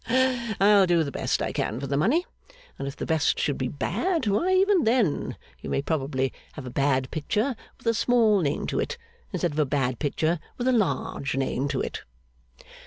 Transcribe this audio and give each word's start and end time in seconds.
I'll 0.59 0.87
do 0.87 1.03
the 1.03 1.11
best 1.11 1.43
I 1.43 1.51
can 1.51 1.79
for 1.79 1.85
the 1.85 1.95
money; 1.95 2.25
and 2.79 2.87
if 2.87 2.95
the 2.95 3.05
best 3.05 3.37
should 3.37 3.59
be 3.59 3.67
bad, 3.67 4.25
why 4.25 4.51
even 4.55 4.83
then, 4.83 5.37
you 5.59 5.69
may 5.69 5.83
probably 5.83 6.33
have 6.53 6.65
a 6.65 6.71
bad 6.71 7.11
picture 7.11 7.55
with 7.77 7.85
a 7.85 7.93
small 7.93 8.41
name 8.41 8.65
to 8.65 8.79
it, 8.79 8.97
instead 9.31 9.51
of 9.51 9.59
a 9.59 9.65
bad 9.67 9.99
picture 9.99 10.39
with 10.57 10.67
a 10.67 10.71
large 10.73 11.35
name 11.35 11.67
to 11.67 11.81
it. 11.81 12.01